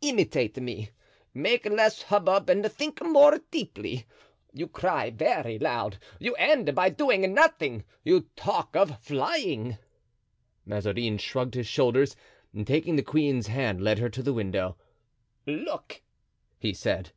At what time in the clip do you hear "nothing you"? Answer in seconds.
7.34-8.30